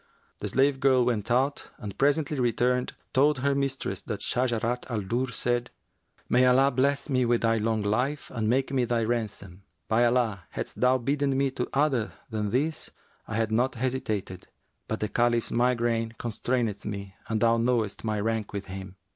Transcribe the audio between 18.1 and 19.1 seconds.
rank with him.'